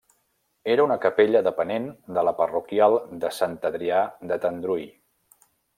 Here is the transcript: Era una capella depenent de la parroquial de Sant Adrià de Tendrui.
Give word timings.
Era 0.75 0.85
una 0.87 0.97
capella 1.03 1.41
depenent 1.49 1.85
de 2.17 2.25
la 2.29 2.35
parroquial 2.41 2.99
de 3.25 3.35
Sant 3.41 3.57
Adrià 3.73 4.05
de 4.33 4.45
Tendrui. 4.47 4.93